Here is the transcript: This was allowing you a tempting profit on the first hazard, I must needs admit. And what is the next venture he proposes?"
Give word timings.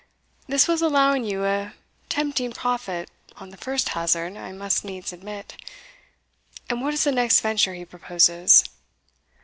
This 0.47 0.67
was 0.67 0.81
allowing 0.81 1.23
you 1.25 1.45
a 1.45 1.73
tempting 2.09 2.53
profit 2.53 3.11
on 3.35 3.51
the 3.51 3.55
first 3.57 3.89
hazard, 3.89 4.35
I 4.35 4.51
must 4.51 4.83
needs 4.83 5.13
admit. 5.13 5.55
And 6.71 6.81
what 6.81 6.95
is 6.95 7.03
the 7.03 7.11
next 7.11 7.39
venture 7.41 7.75
he 7.75 7.85
proposes?" 7.85 8.63